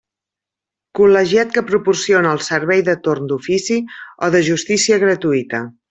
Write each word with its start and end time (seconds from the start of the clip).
Col·legiat 0.99 1.51
que 1.57 1.63
proporciona 1.67 2.31
el 2.37 2.41
servei 2.47 2.81
de 2.89 2.97
torn 3.09 3.31
d'ofici 3.33 3.79
o 4.27 4.31
de 4.39 4.43
justícia 4.53 4.99
gratuïta. 5.07 5.63